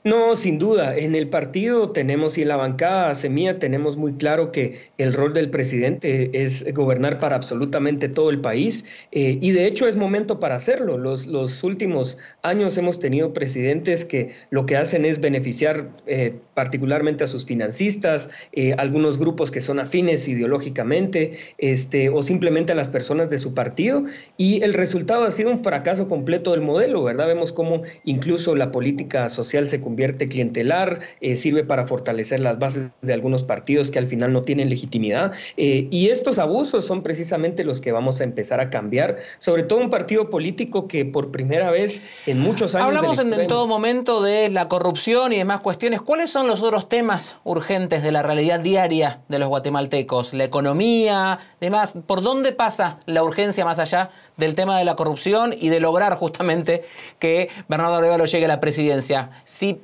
[0.06, 0.96] No, sin duda.
[0.96, 5.34] En el partido tenemos y en la bancada Semilla tenemos muy claro que el rol
[5.34, 10.38] del presidente es gobernar para absolutamente todo el país eh, y de hecho es momento
[10.38, 10.96] para hacerlo.
[10.96, 17.26] Los, últimos años hemos tenido presidentes que lo que hacen es beneficiar eh, particularmente a
[17.26, 23.28] sus financistas, eh, algunos grupos que son afines ideológicamente este, o simplemente a las personas
[23.28, 24.04] de su partido
[24.36, 27.26] y el resultado ha sido un fracaso completo del modelo, ¿verdad?
[27.26, 32.58] Vemos cómo incluso la política social se convierte convierte clientelar, eh, sirve para fortalecer las
[32.58, 35.32] bases de algunos partidos que al final no tienen legitimidad.
[35.56, 39.78] Eh, y estos abusos son precisamente los que vamos a empezar a cambiar, sobre todo
[39.78, 42.88] un partido político que por primera vez en muchos años...
[42.88, 46.02] Hablamos en, todo momento de la corrupción y demás cuestiones.
[46.02, 50.34] ¿Cuáles son los otros temas urgentes de la realidad diaria de los guatemaltecos?
[50.34, 51.96] La economía, demás.
[52.06, 56.16] ¿Por dónde pasa la urgencia más allá del tema de la corrupción y de lograr
[56.16, 56.84] justamente
[57.18, 59.30] que Bernardo Arevalo llegue a la presidencia?
[59.44, 59.80] Si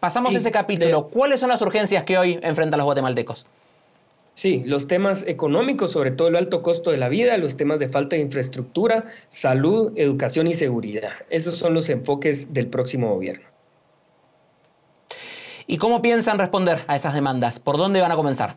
[0.00, 3.46] pasamos ese capítulo, ¿cuáles son las urgencias que hoy enfrentan los guatemaltecos?
[4.34, 7.88] Sí, los temas económicos, sobre todo el alto costo de la vida, los temas de
[7.88, 11.10] falta de infraestructura, salud, educación y seguridad.
[11.28, 13.44] Esos son los enfoques del próximo gobierno.
[15.66, 17.58] ¿Y cómo piensan responder a esas demandas?
[17.58, 18.56] ¿Por dónde van a comenzar?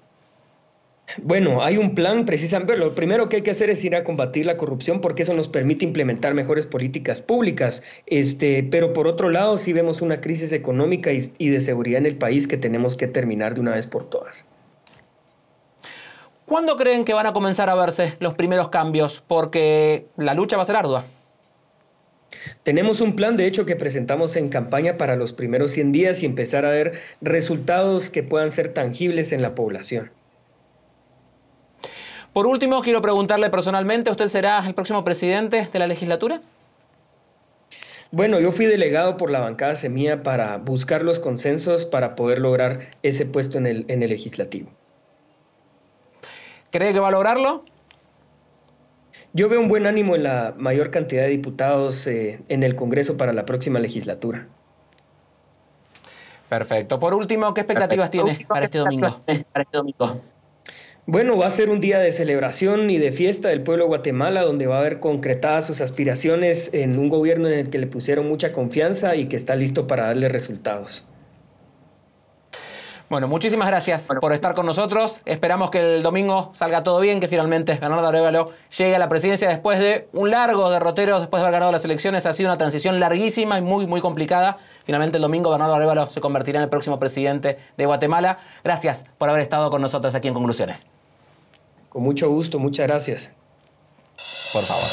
[1.22, 2.78] Bueno, hay un plan precisamente.
[2.78, 5.48] Lo primero que hay que hacer es ir a combatir la corrupción porque eso nos
[5.48, 7.84] permite implementar mejores políticas públicas.
[8.06, 12.18] Este, pero por otro lado, sí vemos una crisis económica y de seguridad en el
[12.18, 14.46] país que tenemos que terminar de una vez por todas.
[16.46, 19.24] ¿Cuándo creen que van a comenzar a verse los primeros cambios?
[19.26, 21.06] Porque la lucha va a ser ardua.
[22.64, 26.26] Tenemos un plan, de hecho, que presentamos en campaña para los primeros 100 días y
[26.26, 30.12] empezar a ver resultados que puedan ser tangibles en la población.
[32.34, 36.42] Por último, quiero preguntarle personalmente, ¿usted será el próximo presidente de la legislatura?
[38.12, 42.92] Bueno, yo fui delegado por la bancada Semilla para buscar los consensos para poder lograr
[43.04, 44.70] ese puesto en el, en el legislativo.
[46.72, 47.64] ¿Cree que va a lograrlo?
[49.34, 53.18] Yo veo un buen ánimo en la mayor cantidad de diputados eh, en el Congreso
[53.18, 54.48] para la próxima legislatura.
[56.50, 57.00] Perfecto.
[57.00, 59.22] Por último, ¿qué expectativas tiene para este domingo?
[59.54, 60.22] Para este domingo.
[61.12, 64.44] Bueno, va a ser un día de celebración y de fiesta del pueblo de Guatemala,
[64.44, 68.30] donde va a haber concretadas sus aspiraciones en un gobierno en el que le pusieron
[68.30, 71.06] mucha confianza y que está listo para darle resultados.
[73.10, 75.20] Bueno, muchísimas gracias por estar con nosotros.
[75.26, 79.50] Esperamos que el domingo salga todo bien, que finalmente Bernardo Arevalo llegue a la presidencia
[79.50, 82.26] después de un largo derrotero, después de haber ganado las elecciones.
[82.26, 84.60] Ha sido una transición larguísima y muy, muy complicada.
[84.86, 88.38] Finalmente el domingo Bernardo Arevalo se convertirá en el próximo presidente de Guatemala.
[88.64, 90.88] Gracias por haber estado con nosotros aquí en Conclusiones.
[91.92, 93.30] Con mucho gusto, muchas gracias.
[94.54, 94.88] Por favor.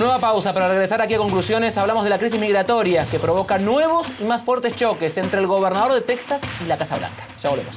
[0.00, 1.78] Nueva pausa para regresar aquí a conclusiones.
[1.78, 5.92] Hablamos de la crisis migratoria que provoca nuevos y más fuertes choques entre el gobernador
[5.92, 7.24] de Texas y la Casa Blanca.
[7.40, 7.76] Ya volvemos.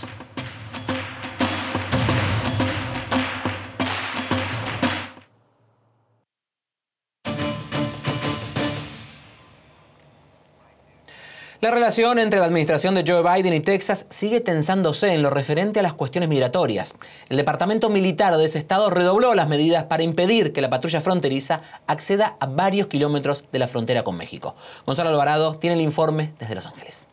[11.64, 15.80] La relación entre la administración de Joe Biden y Texas sigue tensándose en lo referente
[15.80, 16.94] a las cuestiones migratorias.
[17.30, 21.62] El Departamento Militar de ese estado redobló las medidas para impedir que la patrulla fronteriza
[21.88, 24.58] acceda a varios kilómetros de la frontera con México.
[24.86, 27.08] Gonzalo Alvarado tiene el informe desde Los Ángeles.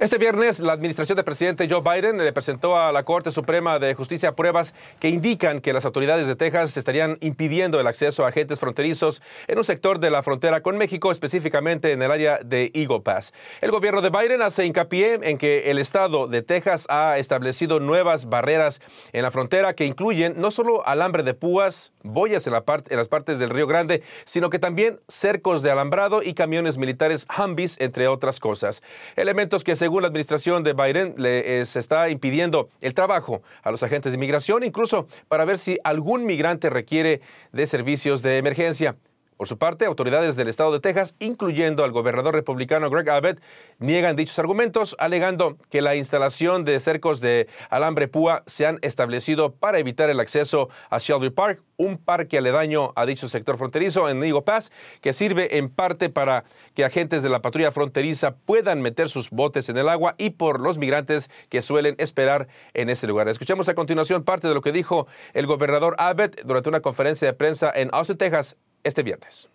[0.00, 3.94] Este viernes, la administración del presidente Joe Biden le presentó a la Corte Suprema de
[3.94, 8.58] Justicia pruebas que indican que las autoridades de Texas estarían impidiendo el acceso a agentes
[8.58, 13.02] fronterizos en un sector de la frontera con México, específicamente en el área de Eagle
[13.02, 13.32] Pass.
[13.60, 18.28] El gobierno de Biden hace hincapié en que el estado de Texas ha establecido nuevas
[18.28, 18.80] barreras
[19.12, 23.08] en la frontera que incluyen no solo alambre de púas, boyas en, la en las
[23.08, 28.08] partes del Río Grande, sino que también cercos de alambrado y camiones militares Humvees, entre
[28.08, 28.82] otras cosas.
[29.14, 33.70] Elementos que según la administración de Biden, le, eh, se está impidiendo el trabajo a
[33.70, 37.20] los agentes de inmigración, incluso para ver si algún migrante requiere
[37.52, 38.96] de servicios de emergencia.
[39.36, 43.40] Por su parte, autoridades del estado de Texas, incluyendo al gobernador republicano Greg Abbott,
[43.80, 49.52] niegan dichos argumentos, alegando que la instalación de cercos de alambre púa se han establecido
[49.52, 54.22] para evitar el acceso a Shelby Park, un parque aledaño a dicho sector fronterizo en
[54.22, 54.70] Eagle Pass,
[55.00, 56.44] que sirve en parte para
[56.74, 60.60] que agentes de la patrulla fronteriza puedan meter sus botes en el agua y por
[60.60, 63.28] los migrantes que suelen esperar en ese lugar.
[63.28, 67.34] Escuchemos a continuación parte de lo que dijo el gobernador Abbott durante una conferencia de
[67.34, 69.48] prensa en Austin, Texas, este viernes.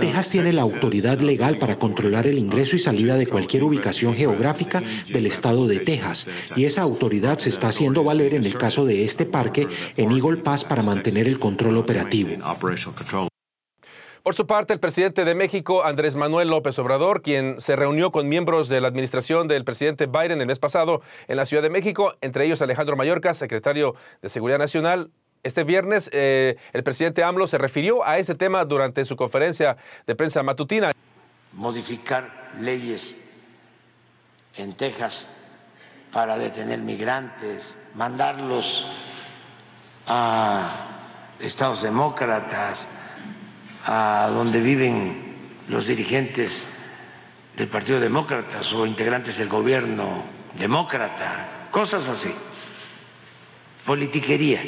[0.00, 4.82] Texas tiene la autoridad legal para controlar el ingreso y salida de cualquier ubicación geográfica
[5.08, 9.04] del estado de Texas, y esa autoridad se está haciendo valer en el caso de
[9.04, 9.66] este parque
[9.96, 12.30] en Eagle Pass para mantener el control operativo.
[14.22, 18.28] Por su parte, el presidente de México, Andrés Manuel López Obrador, quien se reunió con
[18.28, 22.14] miembros de la administración del presidente Biden el mes pasado en la Ciudad de México,
[22.20, 27.58] entre ellos Alejandro Mayorkas, secretario de Seguridad Nacional, este viernes eh, el presidente AMLO se
[27.58, 29.76] refirió a ese tema durante su conferencia
[30.06, 30.92] de prensa matutina.
[31.52, 33.16] Modificar leyes
[34.56, 35.28] en Texas
[36.12, 38.86] para detener migrantes, mandarlos
[40.06, 40.86] a
[41.40, 42.88] estados demócratas,
[43.84, 45.36] a donde viven
[45.68, 46.68] los dirigentes
[47.56, 50.24] del Partido Demócrata o integrantes del gobierno
[50.58, 52.32] demócrata, cosas así.
[53.84, 54.62] Politiquería.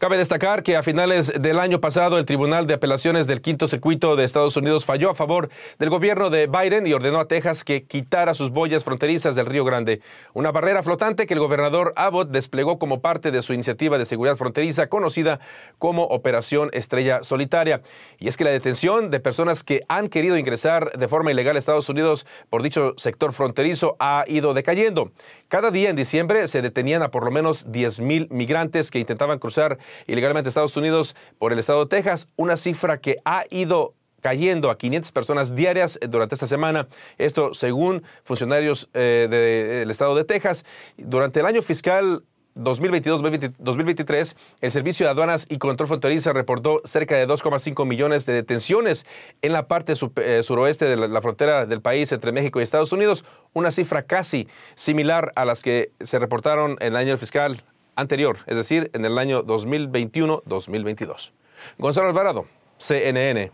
[0.00, 4.16] Cabe destacar que a finales del año pasado el Tribunal de Apelaciones del Quinto Circuito
[4.16, 7.84] de Estados Unidos falló a favor del gobierno de Biden y ordenó a Texas que
[7.84, 10.00] quitara sus boyas fronterizas del Río Grande,
[10.32, 14.36] una barrera flotante que el gobernador Abbott desplegó como parte de su iniciativa de seguridad
[14.36, 15.38] fronteriza conocida
[15.76, 17.82] como Operación Estrella Solitaria.
[18.18, 21.58] Y es que la detención de personas que han querido ingresar de forma ilegal a
[21.58, 25.12] Estados Unidos por dicho sector fronterizo ha ido decayendo.
[25.48, 29.78] Cada día en diciembre se detenían a por lo menos 10.000 migrantes que intentaban cruzar
[30.06, 34.70] ilegalmente a Estados Unidos por el estado de Texas, una cifra que ha ido cayendo
[34.70, 36.88] a 500 personas diarias durante esta semana.
[37.18, 40.64] Esto según funcionarios eh, del estado de Texas.
[40.96, 42.22] Durante el año fiscal
[42.56, 49.06] 2022-2023, el Servicio de Aduanas y Control Fronteriza reportó cerca de 2,5 millones de detenciones
[49.42, 53.24] en la parte eh, suroeste de la, frontera del país entre México y Estados Unidos,
[53.52, 57.62] una cifra casi similar a las que se reportaron en el año fiscal
[58.00, 61.32] anterior, es decir, en el año 2021-2022.
[61.78, 62.46] Gonzalo Alvarado,
[62.78, 63.52] CNN,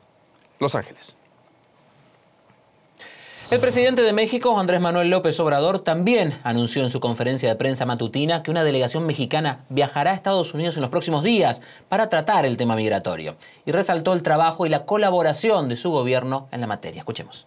[0.58, 1.16] Los Ángeles.
[3.48, 7.86] El presidente de México, Andrés Manuel López Obrador, también anunció en su conferencia de prensa
[7.86, 12.44] matutina que una delegación mexicana viajará a Estados Unidos en los próximos días para tratar
[12.44, 16.66] el tema migratorio y resaltó el trabajo y la colaboración de su gobierno en la
[16.66, 16.98] materia.
[16.98, 17.46] Escuchemos.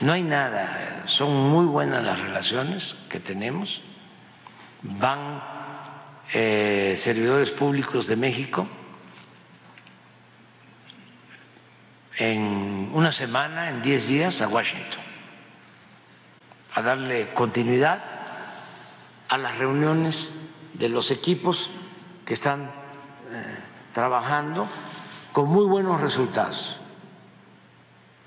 [0.00, 3.82] No hay nada, son muy buenas las relaciones que tenemos.
[4.82, 5.42] Van
[6.32, 8.66] eh, servidores públicos de México
[12.16, 15.02] en una semana, en diez días, a Washington,
[16.72, 18.02] a darle continuidad
[19.28, 20.32] a las reuniones
[20.72, 21.70] de los equipos
[22.24, 22.70] que están
[23.32, 23.58] eh,
[23.92, 24.66] trabajando
[25.32, 26.80] con muy buenos resultados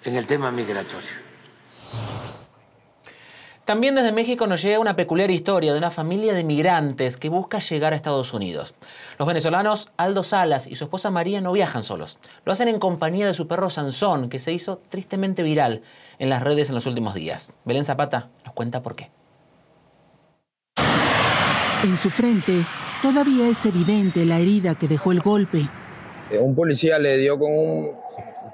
[0.04, 1.23] en el tema migratorio.
[3.66, 7.60] También desde México nos llega una peculiar historia de una familia de migrantes que busca
[7.60, 8.76] llegar a Estados Unidos.
[9.18, 12.18] Los venezolanos Aldo Salas y su esposa María no viajan solos.
[12.44, 15.82] Lo hacen en compañía de su perro Sansón, que se hizo tristemente viral
[16.20, 17.54] en las redes en los últimos días.
[17.64, 19.12] Belén Zapata nos cuenta por qué.
[21.84, 22.66] En su frente
[23.02, 25.70] todavía es evidente la herida que dejó el golpe.
[26.30, 27.92] Eh, un policía le dio con un,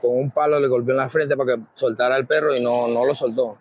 [0.03, 2.88] con un palo, le golpeó en la frente para que soltara al perro y no,
[2.88, 3.57] no lo soltó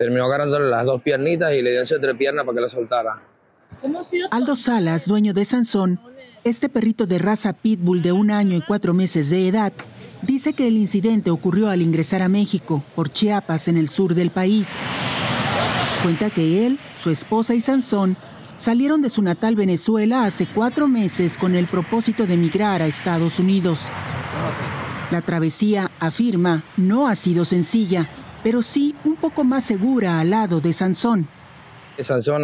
[0.00, 3.20] terminó agarrándole las dos piernitas y le dio entre piernas para que la soltara.
[4.30, 6.00] Aldo Salas, dueño de Sansón,
[6.42, 9.74] este perrito de raza pitbull de un año y cuatro meses de edad,
[10.22, 14.30] dice que el incidente ocurrió al ingresar a México, por Chiapas, en el sur del
[14.30, 14.68] país.
[16.02, 18.16] Cuenta que él, su esposa y Sansón
[18.56, 23.38] salieron de su natal Venezuela hace cuatro meses con el propósito de emigrar a Estados
[23.38, 23.90] Unidos.
[25.10, 28.08] La travesía, afirma, no ha sido sencilla
[28.42, 31.28] pero sí un poco más segura al lado de Sansón.
[31.98, 32.42] Sansón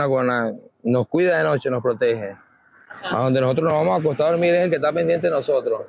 [0.83, 2.37] nos cuida de noche, nos protege.
[3.11, 5.33] A donde nosotros nos vamos a acostar a dormir es el que está pendiente de
[5.33, 5.83] nosotros.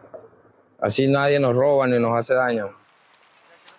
[0.79, 2.69] Así nadie nos roba ni nos hace daño.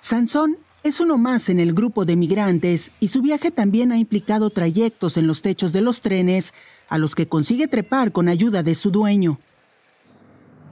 [0.00, 4.50] Sansón es uno más en el grupo de migrantes y su viaje también ha implicado
[4.50, 6.52] trayectos en los techos de los trenes
[6.88, 9.38] a los que consigue trepar con ayuda de su dueño.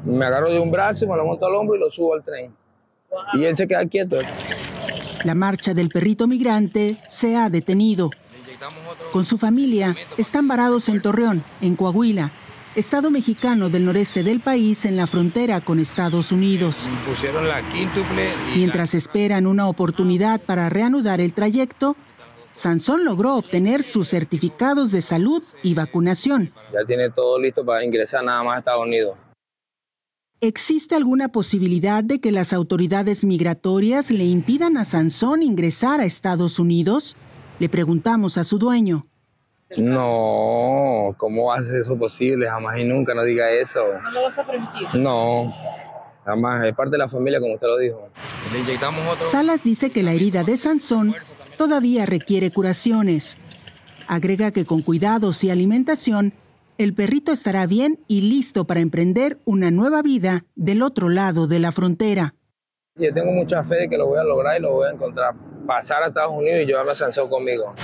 [0.04, 2.22] Me agarro de un brazo, y me lo monto al hombro y lo subo al
[2.22, 2.54] tren.
[3.34, 4.18] Y él se queda quieto.
[5.26, 8.10] La marcha del perrito migrante se ha detenido.
[9.12, 12.30] Con su familia están varados en Torreón, en Coahuila,
[12.76, 16.88] estado mexicano del noreste del país en la frontera con Estados Unidos.
[18.54, 21.96] Mientras esperan una oportunidad para reanudar el trayecto,
[22.52, 26.52] Sansón logró obtener sus certificados de salud y vacunación.
[26.72, 29.18] Ya tiene todo listo para ingresar nada más a Estados Unidos.
[30.42, 36.58] ¿Existe alguna posibilidad de que las autoridades migratorias le impidan a Sansón ingresar a Estados
[36.58, 37.16] Unidos?
[37.58, 39.06] Le preguntamos a su dueño.
[39.78, 42.46] No, ¿cómo hace eso posible?
[42.50, 43.80] Jamás y nunca no diga eso.
[44.02, 45.00] ¿No lo vas a permitir?
[45.00, 45.54] No,
[46.26, 46.66] jamás.
[46.66, 48.08] Es parte de la familia, como usted lo dijo.
[48.52, 49.26] Le inyectamos otro.
[49.30, 51.14] Salas dice que la herida de Sansón
[51.56, 53.38] todavía requiere curaciones.
[54.06, 56.34] Agrega que con cuidados y alimentación
[56.78, 61.58] el perrito estará bien y listo para emprender una nueva vida del otro lado de
[61.58, 62.34] la frontera.
[62.96, 65.34] Yo tengo mucha fe de que lo voy a lograr y lo voy a encontrar.
[65.66, 67.74] Pasar a Estados Unidos y llevarme a Sansón conmigo.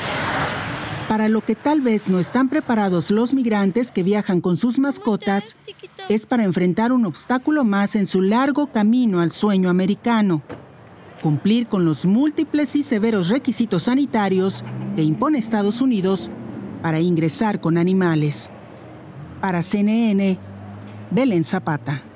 [1.09, 5.57] Para lo que tal vez no están preparados los migrantes que viajan con sus mascotas,
[6.09, 10.43] es para enfrentar un obstáculo más en su largo camino al sueño americano.
[11.21, 14.65] Cumplir con los múltiples y severos requisitos sanitarios
[14.97, 16.31] que impone Estados Unidos
[16.83, 18.51] para ingresar con animales.
[19.43, 20.39] Para CNN,
[21.11, 22.12] Belén Zapata.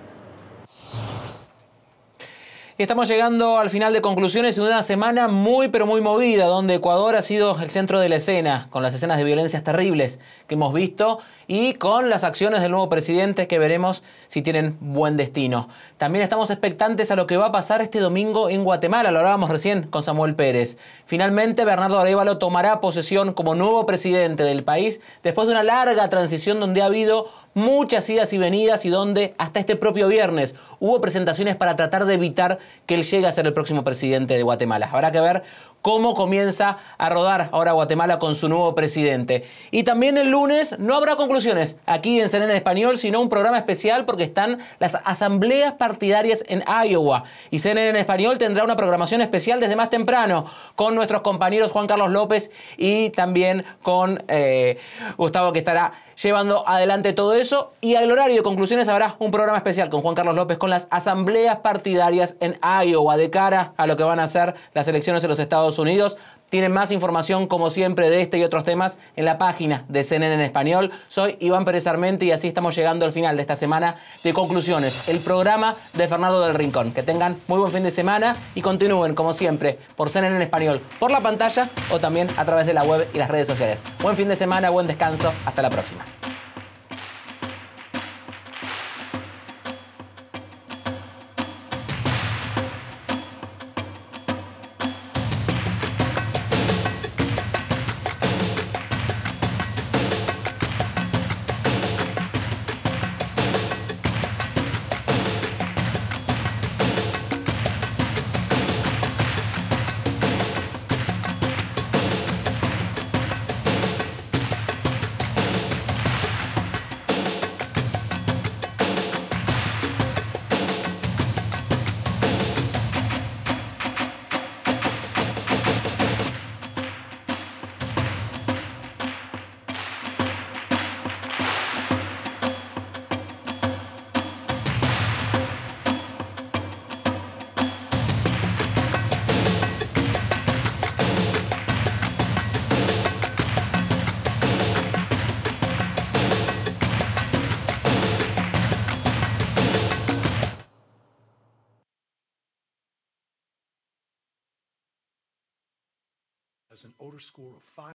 [2.78, 7.16] Estamos llegando al final de conclusiones de una semana muy pero muy movida, donde Ecuador
[7.16, 10.74] ha sido el centro de la escena, con las escenas de violencias terribles que hemos
[10.74, 15.70] visto y con las acciones del nuevo presidente que veremos si tienen buen destino.
[15.96, 19.48] También estamos expectantes a lo que va a pasar este domingo en Guatemala, lo hablábamos
[19.48, 20.76] recién con Samuel Pérez.
[21.06, 26.60] Finalmente Bernardo Arevalo tomará posesión como nuevo presidente del país después de una larga transición
[26.60, 31.56] donde ha habido muchas idas y venidas y donde hasta este propio viernes hubo presentaciones
[31.56, 34.90] para tratar de evitar que él llegue a ser el próximo presidente de Guatemala.
[34.92, 35.42] Habrá que ver
[35.86, 39.44] cómo comienza a rodar ahora Guatemala con su nuevo presidente.
[39.70, 44.04] Y también el lunes no habrá conclusiones aquí en CNN Español, sino un programa especial
[44.04, 47.22] porque están las asambleas partidarias en Iowa.
[47.52, 52.10] Y CNN Español tendrá una programación especial desde más temprano con nuestros compañeros Juan Carlos
[52.10, 54.78] López y también con eh,
[55.16, 57.72] Gustavo que estará llevando adelante todo eso.
[57.80, 60.88] Y al horario de conclusiones habrá un programa especial con Juan Carlos López con las
[60.90, 65.30] asambleas partidarias en Iowa de cara a lo que van a ser las elecciones en
[65.30, 66.18] los Estados Unidos.
[66.48, 70.34] Tienen más información, como siempre, de este y otros temas en la página de CNN
[70.34, 70.92] en español.
[71.08, 75.08] Soy Iván Pérez Armente y así estamos llegando al final de esta semana de conclusiones.
[75.08, 76.92] El programa de Fernando del Rincón.
[76.92, 80.80] Que tengan muy buen fin de semana y continúen, como siempre, por CNN en español,
[81.00, 83.82] por la pantalla o también a través de la web y las redes sociales.
[84.00, 85.32] Buen fin de semana, buen descanso.
[85.44, 86.04] Hasta la próxima.